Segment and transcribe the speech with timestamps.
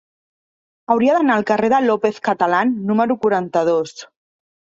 [0.93, 3.95] Hauria d'anar al carrer de López Catalán número quaranta-dos.